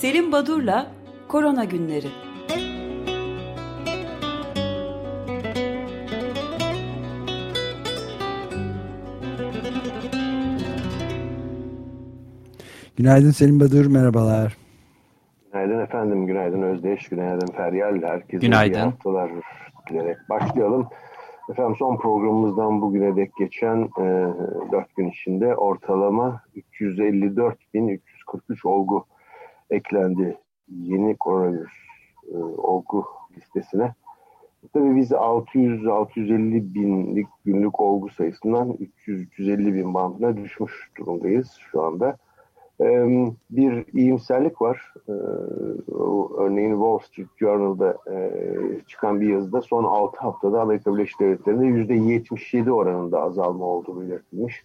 [0.00, 0.86] Selim Badur'la
[1.28, 2.06] Korona Günleri.
[12.96, 14.56] Günaydın Selim Badur, merhabalar.
[15.52, 18.02] Günaydın efendim, günaydın Özdeş, günaydın Feryal.
[18.02, 18.78] Herkese günaydın.
[18.78, 19.30] iyi haftalar
[19.90, 20.88] dilerek başlayalım.
[21.50, 24.04] Efendim son programımızdan bugüne dek geçen e,
[24.72, 26.42] 4 gün içinde ortalama
[26.80, 29.06] 354.343 olgu
[29.70, 31.72] eklendi yeni koronavirüs
[32.32, 33.04] e, olgu
[33.36, 33.94] listesine.
[34.72, 42.16] Tabii biz 600-650 binlik günlük olgu sayısından 300-350 bin bandına düşmüş durumdayız şu anda.
[43.50, 44.94] Bir iyimserlik var.
[46.38, 47.98] Örneğin Wall Street Journal'da
[48.86, 54.64] çıkan bir yazıda son 6 haftada Amerika Birleşik Devletleri'nde %77 oranında azalma olduğu belirtilmiş.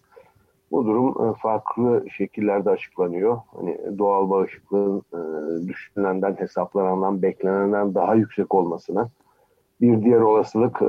[0.73, 3.38] Bu durum farklı şekillerde açıklanıyor.
[3.55, 5.02] Hani doğal bağışıklığın
[5.68, 9.10] düşünülenden, hesaplanandan, beklenenden daha yüksek olmasına.
[9.82, 10.82] Bir diğer olasılık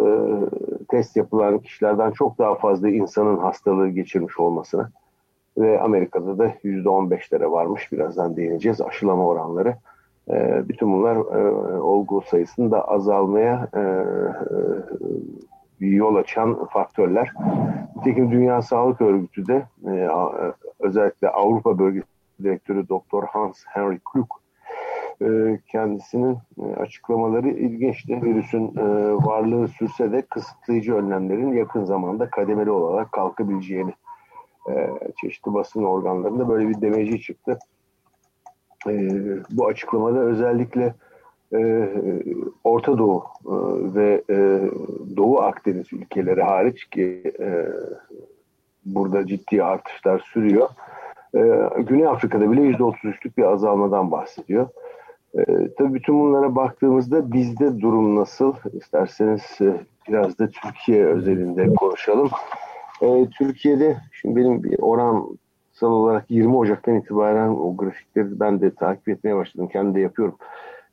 [0.89, 4.91] test yapılan kişilerden çok daha fazla insanın hastalığı geçirmiş olmasına
[5.59, 7.93] ve Amerika'da da %15'lere varmış.
[7.93, 8.81] Birazdan değineceğiz.
[8.81, 9.77] Aşılama oranları.
[10.31, 13.85] E, bütün bunlar e, olgu sayısında azalmaya e, e,
[15.81, 17.33] yol açan faktörler.
[17.97, 20.09] Nitekim Dünya Sağlık Örgütü de e,
[20.81, 22.07] özellikle Avrupa Bölgesi
[22.43, 23.25] Direktörü Dr.
[23.33, 24.29] Hans Henry Klug
[25.23, 28.23] e, kendisinin e, açıklamaları ilginçti.
[28.23, 28.83] Virüsün e,
[29.15, 33.93] varlığı sürse de kısıtlayıcı önlemlerin yakın zamanda kademeli olarak kalkabileceğini
[34.71, 37.59] e, çeşitli basın organlarında böyle bir demeci çıktı.
[38.89, 38.93] E,
[39.51, 40.95] bu açıklamada özellikle
[41.53, 41.89] e,
[42.65, 43.53] Orta Doğu e,
[43.95, 44.61] ve e,
[45.17, 47.67] Doğu Akdeniz ülkeleri hariç ki e,
[48.85, 50.69] burada ciddi artışlar sürüyor.
[51.35, 51.41] E,
[51.83, 54.69] Güney Afrika'da bile %33'lük bir azalmadan bahsediyor.
[55.39, 55.45] E,
[55.79, 58.55] tabii bütün bunlara baktığımızda bizde durum nasıl?
[58.73, 59.59] İsterseniz
[60.09, 62.31] biraz da Türkiye özelinde konuşalım.
[63.39, 69.37] Türkiye'de şimdi benim bir oransal olarak 20 Ocak'tan itibaren o grafikleri ben de takip etmeye
[69.37, 69.69] başladım.
[69.73, 70.37] Kendim de yapıyorum.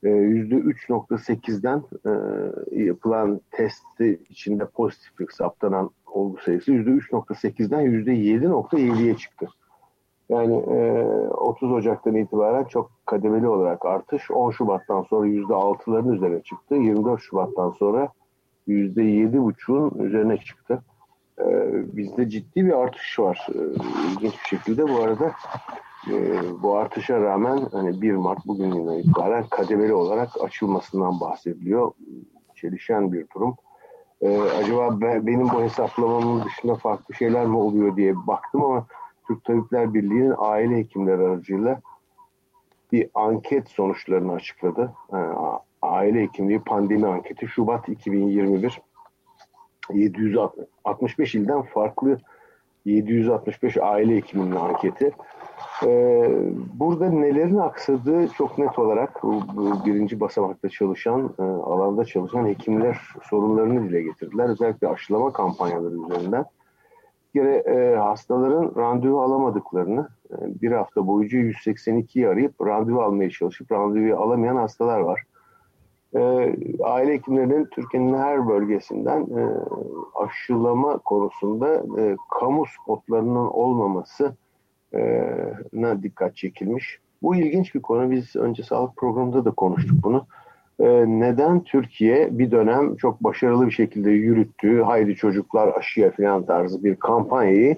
[0.04, 9.48] E, %3.8'den e, yapılan testi içinde pozitiflik saptanan olgu sayısı %3.8'den %7.7'ye çıktı.
[10.30, 16.76] Yani e, 30 Ocak'tan itibaren çok kademeli olarak artış 10 Şubat'tan sonra %6'ların üzerine çıktı.
[16.76, 18.10] 24 Şubat'tan sonra
[18.68, 20.82] %7.5'un üzerine çıktı.
[21.40, 23.48] Ee, bizde ciddi bir artış var.
[23.56, 23.60] Ee,
[24.12, 25.32] ilginç bir şekilde bu arada
[26.10, 31.92] e, bu artışa rağmen hani 1 Mart bugünden itibaren kademeli olarak açılmasından bahsediliyor.
[32.56, 33.56] Çelişen bir durum.
[34.22, 38.86] Ee, acaba benim bu hesaplamamın dışında farklı şeyler mi oluyor diye baktım ama
[39.28, 41.82] Türk Tabipler Birliği'nin aile hekimleri aracıyla
[42.92, 44.94] bir anket sonuçlarını açıkladı.
[45.82, 48.82] aile hekimliği pandemi anketi Şubat 2021
[49.94, 52.18] 765 ilden farklı
[52.86, 55.12] 765 aile hekiminin anketi.
[55.84, 56.30] Ee,
[56.74, 63.00] burada nelerin aksadığı çok net olarak bu, bu birinci basamakta çalışan, e, alanda çalışan hekimler
[63.24, 64.50] sorunlarını dile getirdiler.
[64.50, 66.46] Özellikle aşılama kampanyaları üzerinden.
[67.26, 73.72] Bir kere e, hastaların randevu alamadıklarını, e, bir hafta boyunca 182'yi arayıp randevu almaya çalışıp
[73.72, 75.24] randevuyu alamayan hastalar var
[76.16, 76.20] e,
[76.84, 79.42] aile hekimlerinin Türkiye'nin her bölgesinden e,
[80.16, 84.36] aşılama konusunda e, kamu spotlarının olmaması
[85.74, 87.00] na dikkat çekilmiş.
[87.24, 88.12] Bu ilginç bir konu.
[88.12, 90.26] Biz önce sağlık programında da konuştuk bunu.
[91.20, 96.96] Neden Türkiye bir dönem çok başarılı bir şekilde yürüttüğü haydi çocuklar aşıya falan tarzı bir
[96.96, 97.78] kampanyayı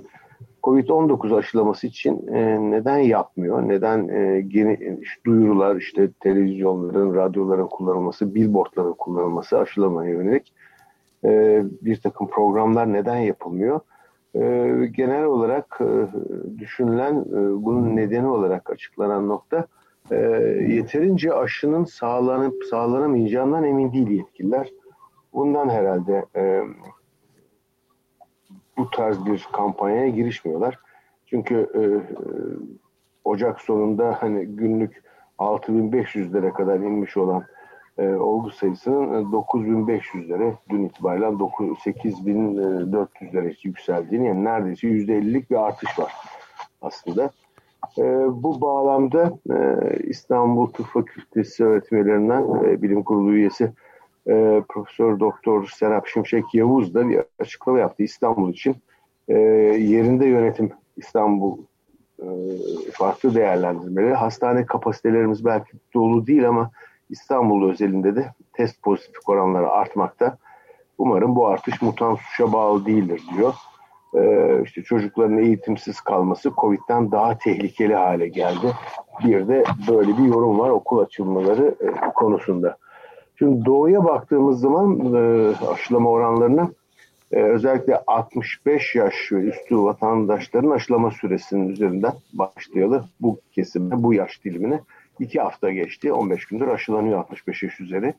[0.63, 2.27] Covid-19 aşılaması için
[2.71, 3.67] neden yapmıyor?
[3.67, 4.07] Neden
[5.25, 10.53] duyurular, işte televizyonların, radyoların kullanılması, billboardların kullanılması aşılamaya yönelik
[11.81, 13.79] bir takım programlar neden yapılmıyor?
[14.35, 14.39] E,
[14.91, 16.07] genel olarak e,
[16.59, 19.67] düşünülen e, bunun nedeni olarak açıklanan nokta
[20.11, 20.15] e,
[20.67, 24.69] yeterince aşının sağlanıp sağlanamayacağından emin değil yetkililer.
[25.33, 26.25] Bundan herhalde
[28.77, 30.79] bu tarz bir kampanyaya girişmiyorlar.
[31.25, 31.69] Çünkü
[33.23, 35.03] Ocak sonunda hani günlük
[35.39, 37.43] 6500'lere kadar inmiş olan
[37.97, 46.13] e, olgu sayısının 9500'lere e, dün itibariyle 8400'lere yükseldiğini yani neredeyse %50'lik bir artış var
[46.81, 47.31] aslında.
[47.97, 48.03] E,
[48.43, 49.57] bu bağlamda e,
[50.03, 53.71] İstanbul Tıp Fakültesi öğretmenlerinden e, bilim kurulu üyesi
[54.27, 58.75] e, Profesör Doktor Serap Şimşek Yavuz da bir açıklama yaptı İstanbul için.
[59.27, 59.37] E,
[59.79, 61.57] yerinde yönetim İstanbul
[62.91, 64.13] farklı değerlendirmeleri.
[64.13, 66.71] Hastane kapasitelerimiz belki dolu değil ama
[67.09, 70.37] İstanbul özelinde de test pozitif oranları artmakta.
[70.97, 73.53] Umarım bu artış mutant suça bağlı değildir diyor.
[74.15, 78.73] Ee, işte çocukların eğitimsiz kalması Covid'den daha tehlikeli hale geldi.
[79.23, 82.77] Bir de böyle bir yorum var okul açılmaları e, konusunda.
[83.35, 86.69] Şimdi doğuya baktığımız zaman e, aşılama oranlarına
[87.31, 94.45] e, özellikle 65 yaş ve üstü vatandaşların aşılama süresinin üzerinden başlayalı bu kesime, bu yaş
[94.45, 94.79] dilimine
[95.19, 96.13] iki hafta geçti.
[96.13, 98.13] 15 gündür aşılanıyor 65 yaş üzeri.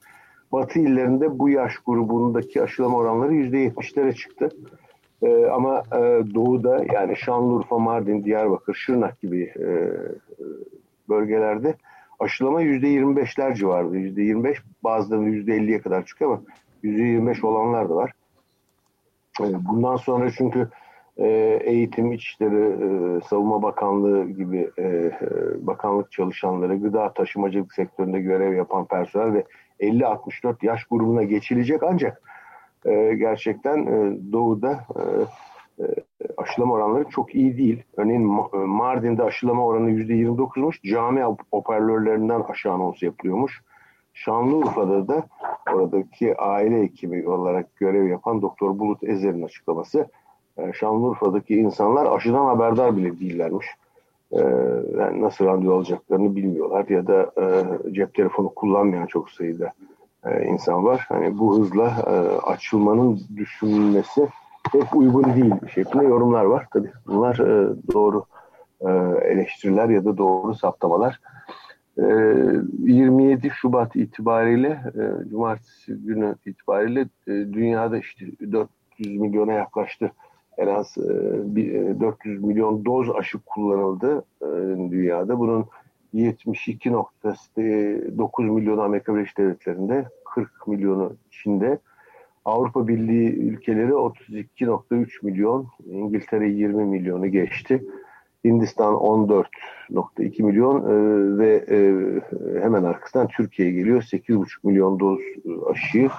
[0.52, 4.48] Batı illerinde bu yaş grubundaki aşılama oranları %70'lere çıktı.
[5.22, 6.00] Ee, ama e,
[6.34, 9.68] doğuda yani Şanlıurfa, Mardin, Diyarbakır, Şırnak gibi e,
[11.08, 11.74] bölgelerde
[12.18, 13.96] aşılama %25'ler civarında.
[13.96, 16.42] %25 bazılarında %50'ye kadar çıkıyor ama
[16.84, 18.12] %25 olanlar da var.
[19.40, 20.68] E, bundan sonra çünkü
[21.16, 21.26] e,
[21.64, 25.10] eğitim, içişleri, e, savunma bakanlığı gibi e,
[25.66, 29.44] bakanlık çalışanları, gıda taşımacılık sektöründe görev yapan personel ve
[29.80, 32.22] 50-64 yaş grubuna geçilecek ancak
[33.18, 33.86] gerçekten
[34.32, 34.86] doğuda
[36.36, 37.82] aşılama oranları çok iyi değil.
[37.96, 38.22] Örneğin
[38.52, 40.90] Mardin'de aşılama oranı %29'muş.
[40.90, 41.22] Cami
[41.52, 43.62] hoparlörlerinden aşı anonsu yapılıyormuş.
[44.14, 45.26] Şanlıurfa'da da
[45.72, 50.08] oradaki aile hekimi olarak görev yapan Doktor Bulut Ezer'in açıklaması
[50.58, 53.66] e, Şanlıurfa'daki insanlar aşıdan haberdar bile değillermiş.
[54.32, 54.40] E,
[54.98, 59.72] yani nasıl randevu alacaklarını bilmiyorlar ya da e, cep telefonu kullanmayan çok sayıda
[60.46, 61.06] insan var.
[61.08, 62.12] Hani bu hızla e,
[62.46, 64.28] açılmanın düşünülmesi
[64.72, 66.66] pek uygun değil şeklinde yorumlar var.
[66.72, 67.38] Tabii bunlar
[67.92, 68.24] doğru
[69.22, 71.20] eleştiriler ya da doğru saptamalar.
[71.98, 72.02] E,
[72.78, 74.80] 27 Şubat itibariyle,
[75.30, 80.12] Cumartesi günü itibariyle dünyada işte 400 milyona yaklaştı.
[80.58, 81.02] En az e,
[81.56, 84.46] bir, 400 e, milyon doz aşı kullanıldı e,
[84.90, 85.38] dünyada.
[85.38, 85.66] Bunun
[86.14, 91.78] 72.9 milyon Amerika Birleşik Devletleri'nde, 40 milyonu Çin'de,
[92.44, 97.84] Avrupa Birliği ülkeleri 32.3 milyon, İngiltere 20 milyonu geçti.
[98.44, 101.78] Hindistan 14.2 milyon e, ve e,
[102.62, 104.02] hemen arkasından Türkiye geliyor.
[104.02, 105.20] 8.5 milyon doz
[105.70, 106.10] aşıyı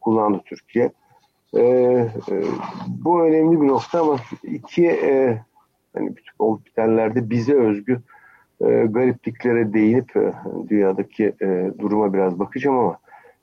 [0.00, 0.92] kullandı Türkiye.
[1.54, 2.10] E, e,
[2.88, 5.42] bu önemli bir nokta ama iki e,
[5.94, 8.00] hani bütün olup bitenlerde bize özgü
[8.60, 10.32] e, garipliklere değinip e,
[10.68, 12.98] dünyadaki e, duruma biraz bakacağım ama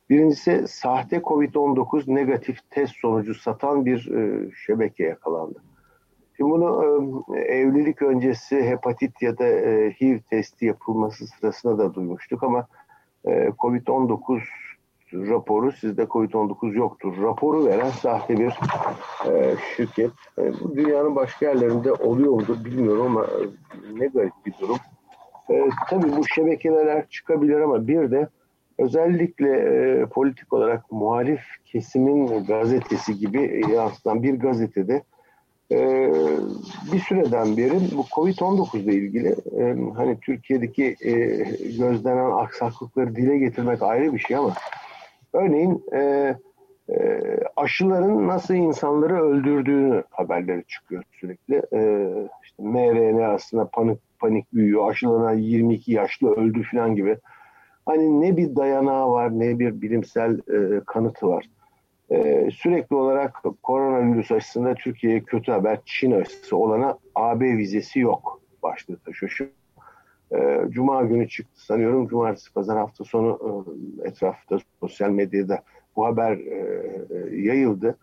[0.10, 5.64] birincisi sahte COVID-19 negatif test sonucu satan bir e, şebeke yakalandı.
[6.38, 12.44] Şimdi bunu e, evlilik öncesi hepatit ya da e, HIV testi yapılması sırasında da duymuştuk
[12.44, 12.68] ama
[13.26, 14.42] e, COVID-19
[15.14, 17.14] raporu sizde COVID-19 yoktur.
[17.22, 18.54] Raporu veren sahte bir
[19.32, 20.12] e, şirket.
[20.38, 23.40] E, bu dünyanın başka yerlerinde oluyor mudur bilmiyorum ama e,
[24.00, 24.78] ne garip bir durum.
[25.50, 28.28] E, tabii bu şebekeler çıkabilir ama bir de
[28.78, 35.04] özellikle e, politik olarak muhalif kesimin gazetesi gibi yansıtan bir gazetede
[35.72, 36.12] e,
[36.94, 41.12] bir süreden beri bu Covid-19 ile ilgili e, hani Türkiye'deki e,
[41.78, 44.54] gözlenen aksaklıkları dile getirmek ayrı bir şey ama
[45.34, 46.36] örneğin e,
[46.90, 47.22] e,
[47.56, 51.56] aşıların nasıl insanları öldürdüğünü haberleri çıkıyor sürekli.
[51.56, 52.10] E,
[52.44, 54.92] işte mRNA aslında panik panik büyüyor.
[54.92, 57.18] Aşılanan 22 yaşlı öldü falan gibi.
[57.86, 61.46] Hani ne bir dayanağı var ne bir bilimsel e, kanıtı var.
[62.10, 68.98] E, sürekli olarak koronavirüs aşısında Türkiye'ye kötü haber Çin aşısı olana AB vizesi yok başlığı
[68.98, 69.50] taşıyor.
[70.34, 72.08] Şu e, Cuma günü çıktı sanıyorum.
[72.08, 73.66] Cumartesi pazar hafta sonu
[74.04, 75.64] e, etrafta sosyal medyada
[75.96, 77.98] bu haber e, yayıldı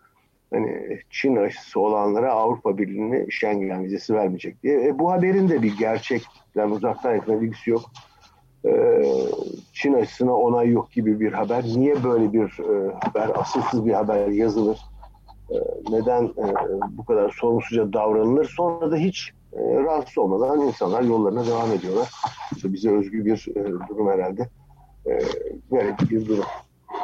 [0.53, 4.87] hani Çin aşısı olanlara Avrupa Birliği'ne Schengen vizesi vermeyecek diye.
[4.87, 7.81] E, bu haberin de bir gerçekten uzaktan yakına bilgisi yok.
[8.65, 9.03] E,
[9.73, 11.63] Çin aşısına onay yok gibi bir haber.
[11.63, 14.79] Niye böyle bir e, haber, asılsız bir haber yazılır?
[15.49, 15.55] E,
[15.89, 16.31] neden
[16.89, 18.53] bu kadar sorumsuzca davranılır?
[18.57, 22.11] Sonra da hiç e, rahatsız olmadan insanlar yollarına devam ediyorlar.
[22.55, 24.49] İşte bize özgü bir e, durum herhalde.
[25.05, 25.19] E,
[25.71, 26.45] böyle bir durum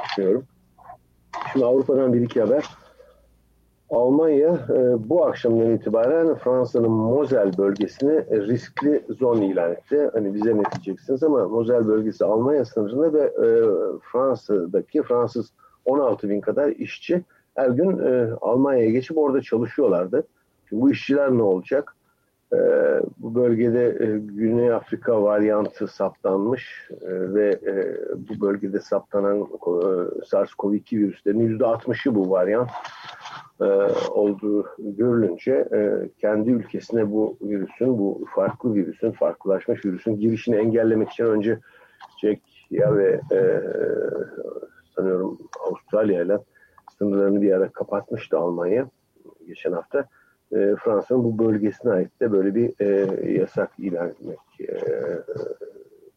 [0.04, 0.44] düşünüyorum.
[1.51, 2.66] Şimdi Avrupa'dan bir iki haber.
[3.89, 10.10] Almanya e, bu akşamdan itibaren Fransa'nın Mosel bölgesini riskli zon ilan etti.
[10.13, 13.48] Hani bize ne diyeceksiniz ama Mosel bölgesi Almanya sınırında ve e,
[14.12, 15.54] Fransa'daki Fransız
[15.86, 17.24] 16 bin kadar işçi
[17.56, 20.27] her gün e, Almanya'ya geçip orada çalışıyorlardı.
[20.70, 21.97] Şimdi bu işçiler ne olacak?
[22.54, 22.58] E,
[23.18, 27.98] bu bölgede e, Güney Afrika varyantı saptanmış e, ve e,
[28.30, 29.72] bu bölgede saptanan e,
[30.25, 32.70] SARS-CoV-2 virüslerinin %60'ı bu varyant.
[33.62, 33.66] e,
[34.10, 41.25] olduğu görülünce e, kendi ülkesine bu virüsün, bu farklı virüsün, farklılaşmış virüsün girişini engellemek için
[41.25, 41.60] önce
[42.22, 43.62] Çekya ve e,
[44.96, 45.38] sanıyorum
[45.68, 46.38] Avustralya ile
[46.98, 48.89] sınırlarını bir ara kapatmıştı Almanya
[49.48, 50.06] geçen hafta.
[50.51, 54.77] E, Fransa'nın bu bölgesine ait de böyle bir e, yasak ilan etmek e,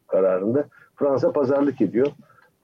[0.07, 0.65] kararında.
[0.95, 2.07] Fransa pazarlık ediyor.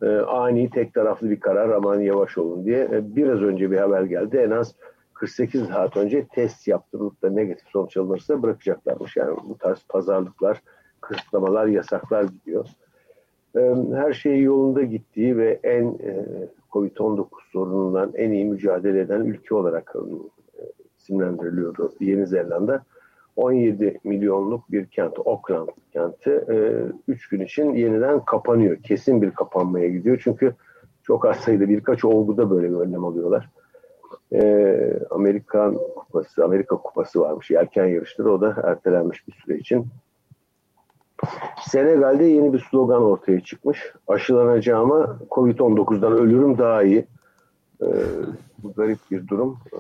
[0.02, 2.80] E, ani tek taraflı bir karar aman yavaş olun diye.
[2.80, 4.38] E, biraz önce bir haber geldi.
[4.38, 4.76] En az
[5.14, 9.16] 48 saat önce test yaptırılıp da negatif sonuç alınırsa bırakacaklarmış.
[9.16, 10.62] Yani bu tarz pazarlıklar,
[11.02, 12.68] kısıtlamalar, yasaklar gidiyor.
[13.56, 16.26] E, her şey yolunda gittiği ve en e,
[16.72, 19.96] Covid-19 sorunundan en iyi mücadele eden ülke olarak
[21.08, 22.84] isimlendiriliyordu Yeni Zelanda.
[23.36, 26.30] 17 milyonluk bir kent, Auckland kenti
[27.08, 28.78] 3 e, gün için yeniden kapanıyor.
[28.84, 30.22] Kesin bir kapanmaya gidiyor.
[30.24, 30.54] Çünkü
[31.04, 33.50] çok az sayıda birkaç olguda böyle bir önlem alıyorlar.
[34.34, 37.52] E, Amerikan kupası, Amerika kupası varmış.
[37.52, 39.86] Yelken yarışları o da ertelenmiş bir süre için.
[41.62, 43.94] Senegal'de yeni bir slogan ortaya çıkmış.
[44.08, 47.06] Aşılanacağıma Covid-19'dan ölürüm daha iyi.
[47.82, 47.88] Ee,
[48.64, 49.58] bu garip bir durum.
[49.74, 49.80] Ee,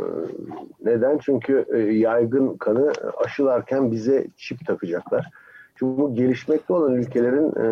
[0.83, 1.17] neden?
[1.17, 2.93] Çünkü e, yaygın kanı
[3.25, 5.29] aşılarken bize çip takacaklar.
[5.75, 7.67] Çünkü bu gelişmekte olan ülkelerin e,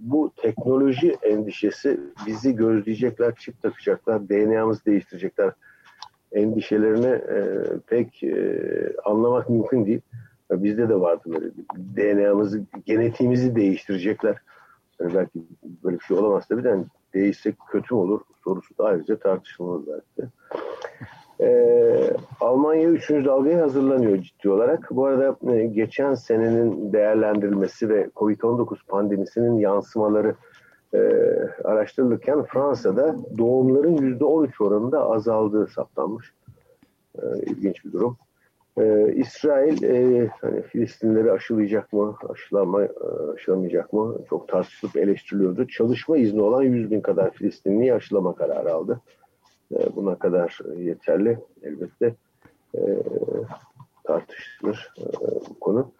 [0.00, 5.52] bu teknoloji endişesi bizi gözleyecekler, çip takacaklar, DNA'mızı değiştirecekler
[6.32, 7.38] endişelerini e,
[7.86, 8.22] pek
[9.04, 10.00] anlamak mümkün değil.
[10.50, 11.50] Bizde de vardı böyle
[11.96, 14.36] DNA'mızı, genetiğimizi değiştirecekler.
[15.02, 15.42] Yani belki
[15.84, 20.30] böyle bir şey olamaz tabii de yani değişse kötü olur sorusu da ayrıca tartışılmalı belki.
[21.40, 23.10] Ee, Almanya 3.
[23.10, 24.88] dalgaya hazırlanıyor ciddi olarak.
[24.90, 30.34] Bu arada e, geçen senenin değerlendirilmesi ve Covid-19 pandemisinin yansımaları
[30.94, 30.98] e,
[31.64, 36.32] araştırılırken Fransa'da doğumların %13 oranında azaldığı saptanmış.
[37.14, 38.16] E, ilginç bir durum.
[38.78, 42.88] Ee, İsrail e, hani Filistinleri aşılayacak mı, aşılama, e,
[43.34, 45.68] aşılamayacak mı çok tartışılıp eleştiriliyordu.
[45.68, 49.00] Çalışma izni olan 100 bin kadar Filistinliyi aşılama kararı aldı.
[49.72, 52.14] E, buna kadar yeterli elbette
[52.74, 52.80] e,
[54.04, 55.04] tartışılır e,
[55.50, 55.92] bu konu.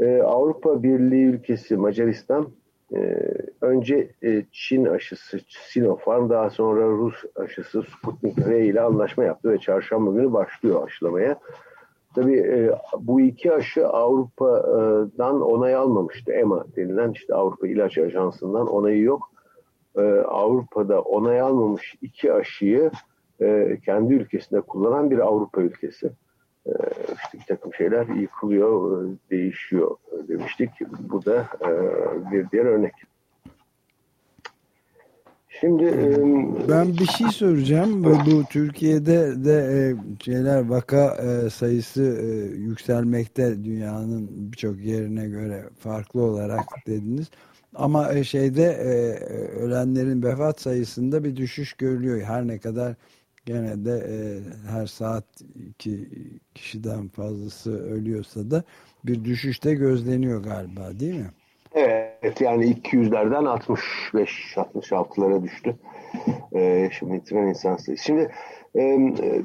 [0.00, 2.48] E, Avrupa Birliği ülkesi Macaristan
[2.94, 3.18] e,
[3.60, 9.58] önce e, Çin aşısı Sinopharm daha sonra Rus aşısı Sputnik V ile anlaşma yaptı ve
[9.58, 11.38] çarşamba günü başlıyor aşılamaya.
[12.14, 16.32] Tabii e, bu iki aşı Avrupa'dan onay almamıştı.
[16.32, 19.30] EMA denilen işte Avrupa İlaç Ajansı'ndan onayı yok.
[19.96, 22.90] E, Avrupa'da onay almamış iki aşıyı
[23.40, 26.12] e, kendi ülkesinde kullanan bir Avrupa ülkesi.
[26.66, 26.72] E,
[27.24, 29.96] işte bir takım şeyler yıkılıyor, e, değişiyor
[30.28, 30.70] demiştik.
[31.00, 31.70] Bu da e,
[32.32, 32.94] bir diğer örnek.
[35.60, 35.84] Şimdi
[36.68, 38.04] ben bir şey soracağım.
[38.04, 39.80] Bu Türkiye'de de e,
[40.24, 42.26] şeyler vaka e, sayısı e,
[42.56, 47.30] yükselmekte dünyanın birçok yerine göre farklı olarak dediniz.
[47.74, 48.76] Ama şeyde
[49.60, 52.20] ölenlerin vefat sayısında bir düşüş görülüyor.
[52.20, 52.94] Her ne kadar
[53.46, 54.06] gene de
[54.70, 55.24] her saat
[55.68, 56.08] iki
[56.54, 58.64] kişiden fazlası ölüyorsa da
[59.04, 61.30] bir düşüşte gözleniyor galiba değil mi?
[61.74, 62.09] Evet
[62.40, 63.44] yani 200'lerden
[64.14, 65.76] 65-66'lara düştü.
[66.54, 68.04] Ee, şimdi yitirilen insan sayısı.
[68.04, 68.30] Şimdi
[68.76, 68.98] e,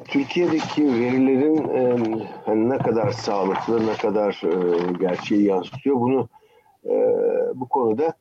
[0.07, 1.97] Türkiye'deki verilerin e,
[2.45, 6.29] hani ne kadar sağlıklı, ne kadar e, gerçeği yansıtıyor bunu
[6.85, 6.93] e,
[7.55, 8.13] bu konuda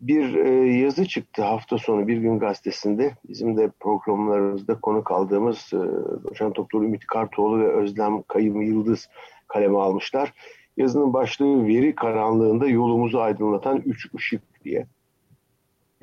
[0.00, 3.12] bir e, yazı çıktı hafta sonu Bir Gün Gazetesi'nde.
[3.28, 5.78] Bizim de programlarımızda konu kaldığımız e,
[6.24, 9.08] Doçent Doktor Ümit Kartoğlu ve Özlem Kayım Yıldız
[9.48, 10.32] kaleme almışlar
[10.76, 14.86] Yazının başlığı veri karanlığında yolumuzu aydınlatan üç ışık diye.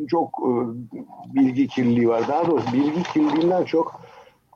[0.07, 0.51] Çok e,
[1.35, 2.27] bilgi kirliliği var.
[2.27, 4.01] Daha doğrusu bilgi kirliliğinden çok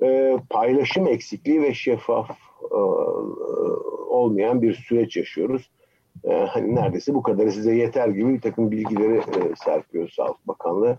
[0.03, 2.29] e, paylaşım eksikliği ve şeffaf
[2.71, 2.75] e,
[4.07, 5.69] olmayan bir süreç yaşıyoruz.
[6.23, 10.97] E, hani neredeyse bu kadarı size yeter gibi bir takım bilgileri e, serpiyor Sağlık Bakanlığı.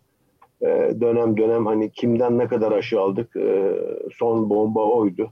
[0.63, 0.67] E,
[1.01, 3.75] dönem dönem hani kimden ne kadar aşı aldık, e,
[4.19, 5.31] son bomba oydu.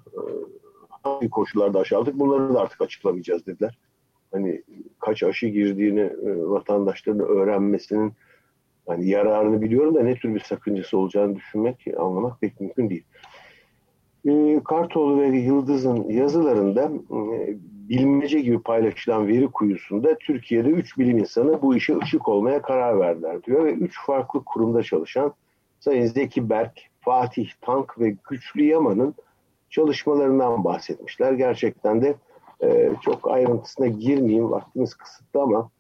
[1.03, 3.79] Hangi koşullarda aşı bunları da artık açıklamayacağız dediler.
[4.33, 4.63] Hani
[5.01, 8.13] kaç aşı girdiğini e, vatandaşların öğrenmesinin
[8.87, 13.05] hani yararını biliyorum da ne tür bir sakıncası olacağını düşünmek, anlamak pek mümkün değil.
[14.25, 17.57] E, Kartoğlu ve Yıldız'ın yazılarında e,
[17.89, 23.43] bilmece gibi paylaşılan veri kuyusunda Türkiye'de 3 bilim insanı bu işe ışık olmaya karar verdiler
[23.43, 25.35] diyor ve 3 farklı kurumda çalışan
[25.81, 29.15] Sayın Zeki Berk, Fatih Tank ve Güçlü Yaman'ın
[29.73, 31.33] çalışmalarından bahsetmişler.
[31.33, 32.15] Gerçekten de
[32.63, 35.71] e, çok ayrıntısına girmeyeyim, vaktimiz kısıtlı ama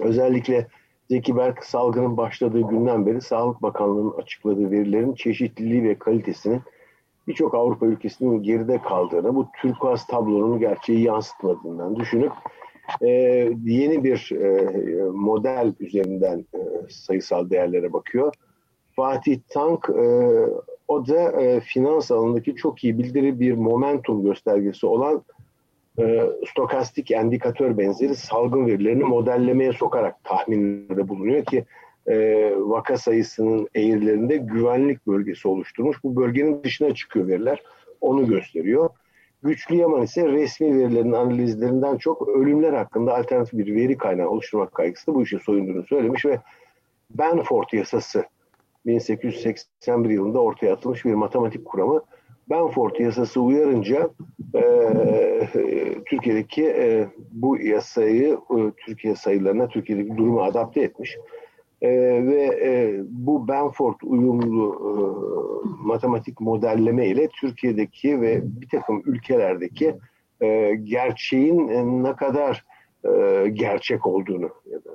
[0.00, 0.68] özellikle
[1.10, 6.62] Zeki Berk salgının başladığı günden beri Sağlık Bakanlığı'nın açıkladığı verilerin çeşitliliği ve kalitesinin
[7.28, 12.32] birçok Avrupa ülkesinin geride kaldığını, bu turkuaz tablonun gerçeği yansıtmadığından düşünüp
[13.00, 13.08] e,
[13.64, 14.70] yeni bir e,
[15.10, 18.34] model üzerinden e, sayısal değerlere bakıyor.
[18.96, 20.04] Fatih Tank e,
[20.88, 25.24] o da e, finans alanındaki çok iyi bildiri bir momentum göstergesi olan
[25.98, 31.64] e, stokastik endikatör benzeri salgın verilerini modellemeye sokarak tahminlerde bulunuyor ki
[32.06, 32.16] e,
[32.56, 36.04] vaka sayısının eğrilerinde güvenlik bölgesi oluşturmuş.
[36.04, 37.62] Bu bölgenin dışına çıkıyor veriler.
[38.00, 38.90] Onu gösteriyor.
[39.42, 45.14] Güçlü Yaman ise resmi verilerin analizlerinden çok ölümler hakkında alternatif bir veri kaynağı oluşturmak kaygısı
[45.14, 46.40] bu işe soyunduğunu söylemiş ve
[47.10, 48.24] Benford yasası
[48.86, 52.02] 1881 yılında ortaya atılmış bir matematik kuramı.
[52.50, 54.10] Benford yasası uyarınca
[54.54, 54.62] e,
[56.06, 61.18] Türkiye'deki e, bu yasayı e, Türkiye sayılarına, Türkiye'deki durumu adapte etmiş.
[61.82, 61.90] E,
[62.26, 64.94] ve e, bu Benford uyumlu e,
[65.86, 69.94] matematik modelleme ile Türkiye'deki ve bir takım ülkelerdeki
[70.40, 71.68] e, gerçeğin
[72.04, 72.64] ne kadar
[73.04, 74.90] e, gerçek olduğunu ya da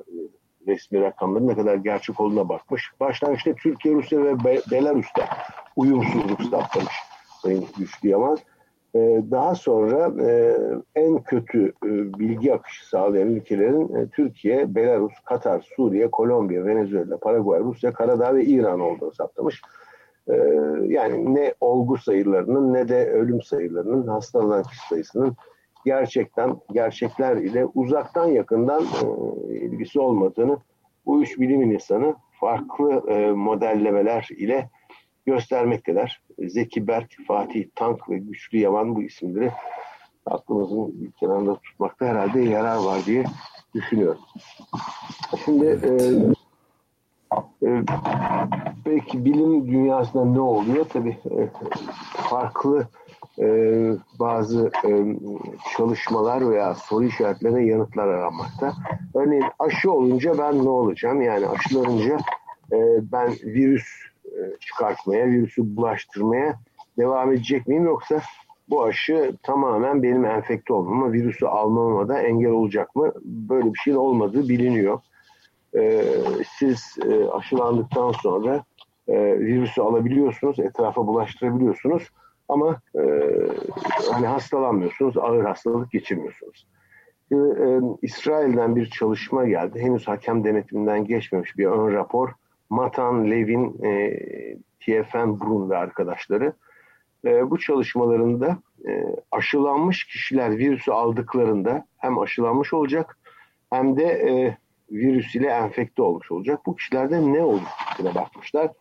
[0.67, 2.91] resmi rakamların ne kadar gerçek olduğuna bakmış.
[2.99, 5.27] Başlangıçta Türkiye, Rusya ve Be Belarus'ta
[5.75, 6.93] uyumsuzluk saptamış
[7.41, 8.37] Sayın Güçlü Yaman.
[8.95, 10.57] Ee, daha sonra e,
[10.95, 11.89] en kötü e,
[12.19, 18.45] bilgi akışı sağlayan ülkelerin e, Türkiye, Belarus, Katar, Suriye, Kolombiya, Venezuela, Paraguay, Rusya, Karadağ ve
[18.45, 19.61] İran olduğunu saptamış.
[20.29, 20.33] Ee,
[20.87, 25.35] yani ne olgu sayılarının ne de ölüm sayılarının, hastalanan kişi sayısının
[25.85, 28.85] gerçekten gerçekler ile uzaktan yakından
[29.49, 30.57] ilgisi olmadığını
[31.05, 33.03] bu üç bilim insanı farklı
[33.35, 34.69] modellemeler ile
[35.25, 36.21] göstermekteler.
[36.39, 39.51] Zeki Berk, Fatih Tank ve Güçlü Yaman bu isimleri
[40.25, 43.23] aklımızın bir kenarında tutmakta herhalde yarar var diye
[43.75, 44.21] düşünüyorum.
[45.45, 45.91] Şimdi e,
[47.67, 47.83] e,
[48.85, 50.85] belki bilim dünyasında ne oluyor?
[50.93, 51.49] Tabii e,
[52.13, 52.87] farklı
[53.39, 53.47] e,
[54.19, 54.89] bazı e,
[55.77, 58.73] çalışmalar veya soru işaretlerine yanıtlar aranmakta.
[59.15, 61.21] Örneğin aşı olunca ben ne olacağım?
[61.21, 62.17] Yani aşılanınca
[62.71, 62.77] e,
[63.11, 63.87] ben virüs
[64.25, 66.59] e, çıkartmaya, virüsü bulaştırmaya
[66.97, 68.21] devam edecek miyim yoksa
[68.69, 73.11] bu aşı tamamen benim enfekte olmama, virüsü almama da engel olacak mı?
[73.23, 74.99] Böyle bir şeyin olmadığı biliniyor.
[75.75, 76.03] Ee,
[76.57, 78.63] siz e, aşılandıktan sonra
[79.07, 82.09] e, virüsü alabiliyorsunuz, etrafa bulaştırabiliyorsunuz
[82.49, 83.01] ama e,
[84.11, 86.67] hani hastalanmıyorsunuz, ağır hastalık geçirmiyorsunuz.
[87.31, 89.79] E, e, İsrail'den bir çalışma geldi.
[89.79, 92.29] Henüz hakem denetiminden geçmemiş bir ön rapor
[92.69, 94.19] Matan, Levin, e,
[94.79, 96.53] TFN Brun ve arkadaşları
[97.25, 98.57] e, bu çalışmalarında
[98.87, 103.17] e, aşılanmış kişiler virüsü aldıklarında hem aşılanmış olacak
[103.69, 104.57] hem de e,
[104.91, 106.65] virüs ile enfekte olmuş olacak.
[106.65, 108.71] Bu kişilerde ne olduğuna bakmışlar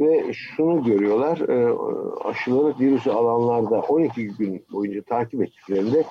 [0.00, 1.74] ve şunu görüyorlar e,
[2.24, 6.04] aşılanıp virüsü alanlarda 12 gün boyunca takip ettiklerinde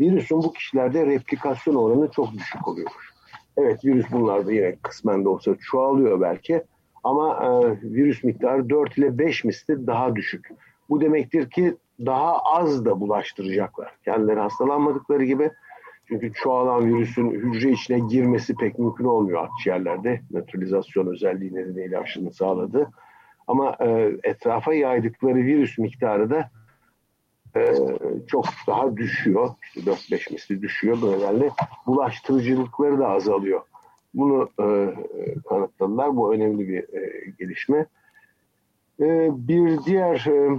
[0.00, 3.12] virüsün bu kişilerde replikasyon oranı çok düşük oluyormuş.
[3.56, 6.62] Evet virüs bunlarda yine kısmen de olsa çoğalıyor belki
[7.04, 10.48] ama e, virüs miktarı 4 ile 5 misli daha düşük.
[10.90, 11.76] Bu demektir ki
[12.06, 13.96] daha az da bulaştıracaklar.
[14.04, 15.50] Kendileri hastalanmadıkları gibi
[16.08, 20.20] çünkü çoğalan virüsün hücre içine girmesi pek mümkün olmuyor akciğerlerde.
[20.30, 22.90] Nötralizasyon özelliği nedeniyle aşının sağladı.
[23.46, 26.50] Ama e, etrafa yaydıkları virüs miktarı da
[27.56, 27.74] e,
[28.26, 29.50] çok daha düşüyor.
[29.62, 30.98] İşte 4-5 misli düşüyor.
[31.02, 31.50] Bu nedenle
[31.86, 33.60] bulaştırıcılıkları da azalıyor.
[34.14, 34.94] Bunu e,
[35.48, 36.16] kanıtladılar.
[36.16, 37.86] Bu önemli bir e, gelişme.
[39.00, 40.58] E, bir diğer e,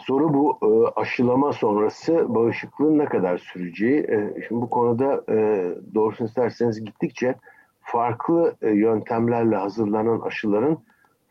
[0.00, 4.00] soru bu e, aşılama sonrası bağışıklığın ne kadar süreceği.
[4.00, 7.34] E, şimdi bu konuda e, doğrusunu isterseniz gittikçe
[7.80, 10.78] farklı e, yöntemlerle hazırlanan aşıların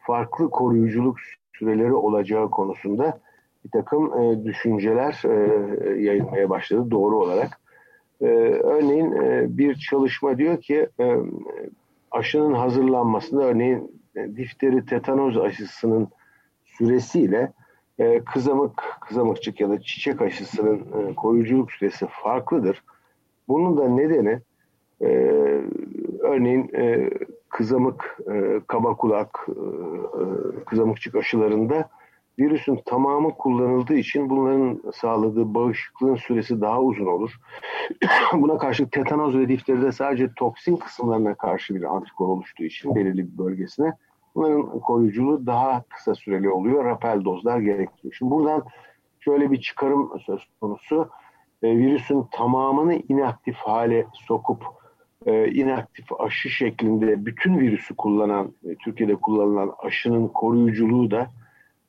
[0.01, 1.17] farklı koruyuculuk
[1.53, 3.19] süreleri olacağı konusunda
[3.65, 7.61] bir takım e, düşünceler e, yayılmaya başladı doğru olarak.
[8.21, 8.25] E,
[8.63, 11.17] örneğin e, bir çalışma diyor ki e,
[12.11, 16.07] aşının hazırlanmasında örneğin e, difteri tetanoz aşısının
[16.65, 17.53] süresiyle
[17.99, 22.83] e, kızamık, kızamıkçık ya da çiçek aşısının e, koruyuculuk süresi farklıdır.
[23.47, 24.39] Bunun da nedeni
[25.01, 25.07] e,
[26.19, 27.09] örneğin e,
[27.51, 31.89] kızamık, e, kaba kulak, e, e kızamıkçık aşılarında
[32.39, 37.39] virüsün tamamı kullanıldığı için bunların sağladığı bağışıklığın süresi daha uzun olur.
[38.33, 43.37] Buna karşılık tetanoz ve difteride sadece toksin kısımlarına karşı bir antikor oluştuğu için belirli bir
[43.37, 43.93] bölgesine
[44.35, 46.85] bunların koruyuculuğu daha kısa süreli oluyor.
[46.85, 48.13] Rapel dozlar gerekiyor.
[48.17, 48.63] Şimdi buradan
[49.19, 51.09] şöyle bir çıkarım söz konusu.
[51.63, 54.80] E, virüsün tamamını inaktif hale sokup
[55.25, 61.27] e, inaktif aşı şeklinde bütün virüsü kullanan, e, Türkiye'de kullanılan aşının koruyuculuğu da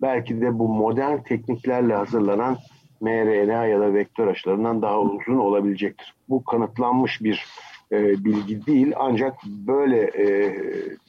[0.02, 2.56] belki de bu modern tekniklerle hazırlanan
[3.00, 6.14] mRNA ya da vektör aşılarından daha uzun olabilecektir.
[6.28, 7.46] Bu kanıtlanmış bir
[7.92, 10.56] e, bilgi değil ancak böyle e,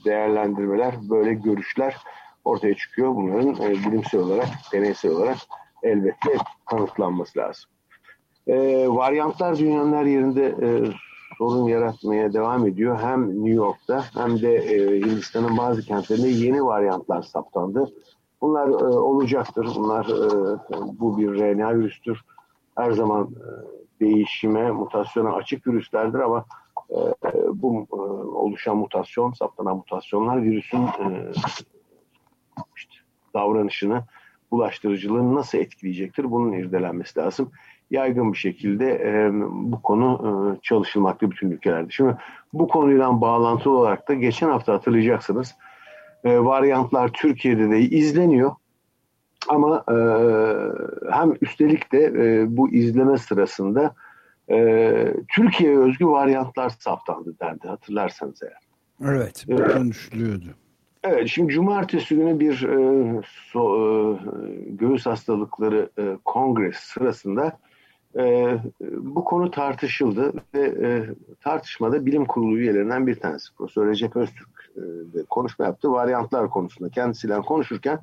[0.05, 1.95] değerlendirmeler, böyle görüşler
[2.45, 3.15] ortaya çıkıyor.
[3.15, 5.37] Bunların e, bilimsel olarak, deneysel olarak
[5.83, 7.69] elbette kanıtlanması lazım.
[8.47, 8.55] E,
[8.87, 10.67] varyantlar dünyanın her yerinde e,
[11.37, 12.99] sorun yaratmaya devam ediyor.
[12.99, 17.89] Hem New York'ta hem de e, Hindistan'ın bazı kentlerinde yeni varyantlar saptandı.
[18.41, 19.67] Bunlar e, olacaktır.
[19.75, 22.21] Bunlar e, bu bir RNA virüstür.
[22.77, 23.45] Her zaman e,
[23.99, 26.45] değişime, mutasyona açık virüslerdir ama
[26.91, 26.97] e,
[27.53, 27.95] bu e,
[28.37, 31.31] oluşan mutasyon, saptanan mutasyonlar virüsün e,
[32.75, 32.93] işte,
[33.33, 34.03] davranışını,
[34.53, 36.31] bulaştırıcılığını nasıl etkileyecektir?
[36.31, 37.51] Bunun irdelenmesi lazım.
[37.91, 41.91] Yaygın bir şekilde e, bu konu e, çalışılmakta bütün ülkelerde.
[41.91, 42.15] Şimdi
[42.53, 45.55] bu konuyla bağlantılı olarak da geçen hafta hatırlayacaksınız
[46.23, 48.51] e, varyantlar Türkiye'de de izleniyor.
[49.49, 49.95] Ama e,
[51.11, 53.95] hem üstelik de e, bu izleme sırasında
[54.51, 58.63] e, Türkiye'ye özgü varyantlar saptandı derdi hatırlarsanız eğer.
[59.13, 59.73] Evet, evet.
[59.73, 60.62] konuşuluyordu.
[61.03, 64.19] Evet, şimdi cumartesi günü bir e, so, e,
[64.69, 67.59] göğüs hastalıkları e, kongresi sırasında
[68.17, 68.55] e,
[68.91, 71.05] bu konu tartışıldı ve e,
[71.41, 74.81] tartışmada bilim kurulu üyelerinden bir tanesi Profesör Recep Öztürk e,
[75.29, 77.99] konuşma yaptı varyantlar konusunda kendisiyle konuşurken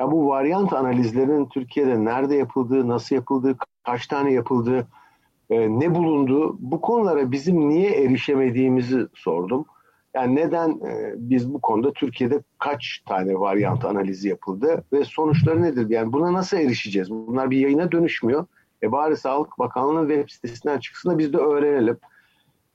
[0.00, 4.86] ya bu varyant analizlerinin Türkiye'de nerede yapıldığı, nasıl yapıldığı, kaç tane yapıldığı,
[5.50, 9.64] e, ne bulunduğu bu konulara bizim niye erişemediğimizi sordum.
[10.14, 15.90] Yani neden e, biz bu konuda Türkiye'de kaç tane varyant analizi yapıldı ve sonuçları nedir?
[15.90, 17.10] Yani buna nasıl erişeceğiz?
[17.10, 18.46] Bunlar bir yayına dönüşmüyor.
[18.82, 21.98] E bari Sağlık Bakanlığı'nın web sitesinden çıksın da biz de öğrenelim.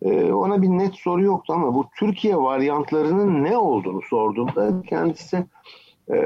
[0.02, 5.46] E, ona bir net soru yoktu ama bu Türkiye varyantlarının ne olduğunu sorduğumda kendisi
[6.08, 6.20] e,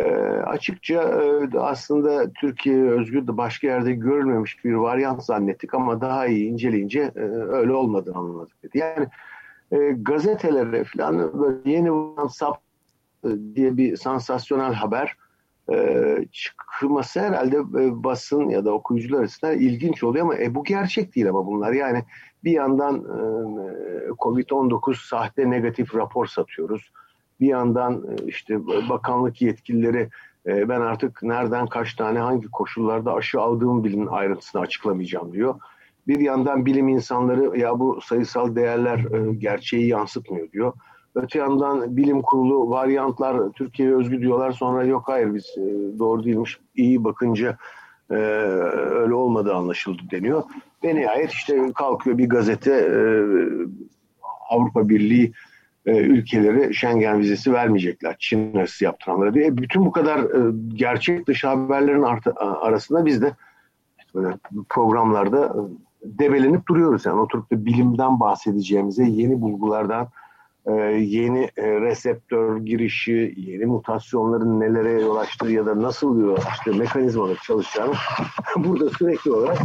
[0.45, 6.49] açıkça e, aslında Türkiye özgür de başka yerde görülmemiş bir varyant zannettik ama daha iyi
[6.49, 8.77] inceleyince e, öyle olmadığını anladık dedi.
[8.77, 9.07] Yani
[9.71, 12.57] e, gazetelere falan böyle yeni WhatsApp
[13.25, 15.17] e, diye bir sansasyonel haber
[15.73, 21.15] e, çıkması herhalde e, basın ya da okuyucular açısından ilginç oluyor ama e, bu gerçek
[21.15, 22.03] değil ama bunlar yani
[22.43, 23.29] bir yandan e,
[24.07, 26.91] Covid-19 sahte negatif rapor satıyoruz.
[27.39, 30.09] Bir yandan e, işte bakanlık yetkilileri
[30.45, 35.55] e, ben artık nereden kaç tane hangi koşullarda aşı aldığımı bilin ayrıntısını açıklamayacağım diyor.
[36.09, 40.73] Bir yandan bilim insanları ya bu sayısal değerler e, gerçeği yansıtmıyor diyor.
[41.15, 46.59] Öte yandan bilim kurulu varyantlar Türkiye'ye özgü diyorlar sonra yok hayır biz e, doğru değilmiş
[46.75, 47.57] iyi bakınca
[48.11, 50.43] e, öyle olmadığı anlaşıldı deniyor.
[50.83, 53.01] Ve nihayet işte kalkıyor bir gazete e,
[54.49, 55.33] Avrupa Birliği
[55.85, 58.15] e, ülkeleri Schengen vizesi vermeyecekler.
[58.19, 59.57] Çin aşısı yaptıranlara diye.
[59.57, 62.05] Bütün bu kadar e, gerçek dışı haberlerin
[62.37, 63.33] arasında biz de
[64.15, 64.37] böyle
[64.69, 65.61] programlarda e,
[66.03, 67.05] debelenip duruyoruz.
[67.05, 70.07] Yani oturup da bilimden bahsedeceğimize, yeni bulgulardan,
[70.65, 76.75] e, yeni e, reseptör girişi, yeni mutasyonların nelere yol açtığı ya da nasıl yol açtığı
[76.75, 77.93] mekanizmaları çalışacağını
[78.55, 79.57] burada sürekli olarak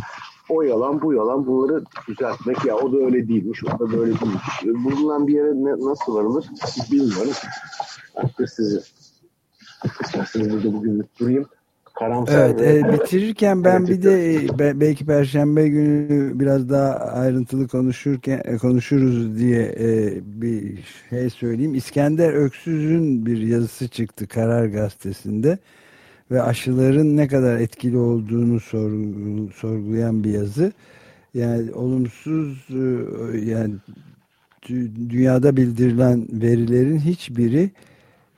[0.49, 4.85] o yalan bu yalan bunları düzeltmek ya o da öyle değilmiş o da böyle değilmiş.
[4.85, 6.45] Bulunan bir yere ne, nasıl varılır
[6.93, 7.33] bilmiyorum.
[8.17, 8.81] Artık sizi
[10.01, 11.47] isterseniz burada bugün durayım.
[11.95, 12.79] Karamsar evet, ve...
[12.79, 19.39] e, bitirirken ben bir de e, belki Perşembe günü biraz daha ayrıntılı konuşurken e, konuşuruz
[19.39, 21.75] diye e, bir şey söyleyeyim.
[21.75, 25.59] İskender Öksüz'ün bir yazısı çıktı Karar Gazetesi'nde
[26.31, 30.73] ve aşıların ne kadar etkili olduğunu sorgu, sorgulayan bir yazı.
[31.35, 33.75] Yani olumsuz e, yani
[35.09, 37.71] dünyada bildirilen verilerin hiçbiri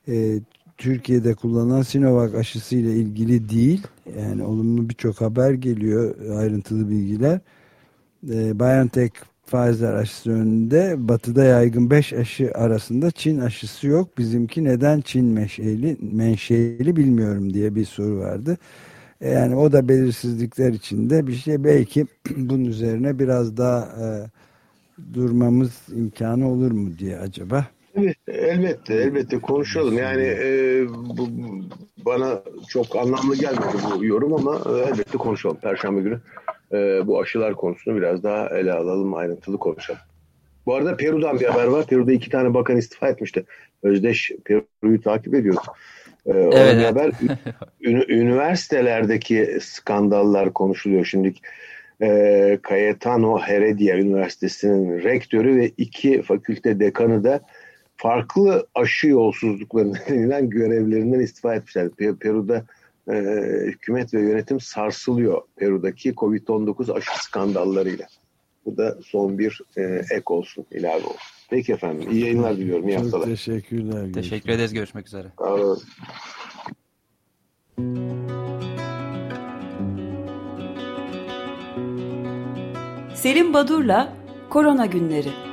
[0.09, 0.41] e,
[0.79, 3.87] Türkiye'de kullanılan Sinovac aşısı ile ilgili değil.
[4.19, 7.41] Yani olumlu birçok haber geliyor, ayrıntılı bilgiler.
[8.31, 9.13] E, BioNTech
[9.47, 14.19] Pfizer aşısı önünde batıda yaygın 5 aşı arasında Çin aşısı yok.
[14.19, 18.59] Bizimki neden Çin menşeli, menşeli bilmiyorum diye bir soru vardı.
[19.21, 21.65] E, yani o da belirsizlikler içinde bir şey.
[21.65, 24.07] Belki bunun üzerine biraz daha e,
[25.15, 27.67] durmamız imkanı olur mu diye acaba?
[27.97, 29.99] Evet, elbette, elbette konuşalım.
[29.99, 31.29] Yani e, bu,
[32.07, 35.57] bana çok anlamlı gelmedi bu yorum ama e, elbette konuşalım.
[35.57, 36.21] Perşembe günü
[36.73, 40.01] e, bu aşılar konusunu biraz daha ele alalım, ayrıntılı konuşalım.
[40.67, 41.87] Bu arada Peru'dan bir haber var.
[41.87, 43.45] Peru'da iki tane bakan istifa etmişti.
[43.83, 45.67] Özdeş Peru'yu takip ediyoruz.
[46.27, 47.13] Ee, evet, haber
[48.09, 51.35] üniversitelerdeki skandallar konuşuluyor şimdi.
[52.03, 57.41] Ee, Cayetano Heredia Üniversitesi'nin rektörü ve iki fakülte dekanı da
[57.97, 61.91] farklı aşı yolsuzlukları nedeniyle görevlerinden istifa etmişler.
[62.21, 62.65] Peru'da
[63.11, 63.15] e,
[63.67, 68.07] hükümet ve yönetim sarsılıyor Peru'daki Covid-19 aşı skandallarıyla.
[68.67, 71.17] Bu da son bir e, ek olsun, ilave olsun.
[71.51, 73.27] Peki efendim, iyi yayınlar diliyorum, iyi haftalar.
[73.27, 74.13] Çok teşekkürler.
[74.13, 75.29] Teşekkür ederiz, görüşmek üzere.
[75.39, 75.83] Olun.
[83.15, 84.13] Selim Badur'la
[84.51, 85.46] Korona Günleri